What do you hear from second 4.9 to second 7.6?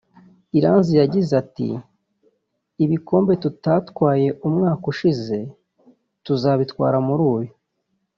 ushize tuzabitwara muri uyu